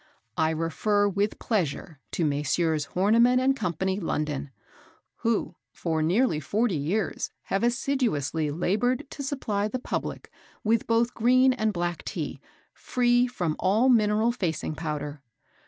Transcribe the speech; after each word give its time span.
I 0.35 0.49
refer 0.49 1.07
with 1.07 1.37
pleasure 1.37 1.99
to 2.13 2.25
Messrs. 2.25 2.85
Horniman 2.95 3.37
and 3.39 3.55
Co., 3.55 3.71
London, 4.03 4.49
who 5.17 5.53
for 5.69 6.01
nearly 6.01 6.39
forty 6.39 6.75
years 6.75 7.29
have 7.43 7.61
assiduously 7.63 8.49
laboured 8.49 9.05
to 9.11 9.21
supply 9.21 9.67
the 9.67 9.77
public 9.77 10.31
with 10.63 10.87
both 10.87 11.13
green 11.13 11.53
and 11.53 11.71
black 11.71 12.03
Tea, 12.03 12.41
free 12.73 13.27
from 13.27 13.55
all 13.59 13.89
mineral 13.89 14.31
facing 14.31 14.73
powder. 14.73 15.21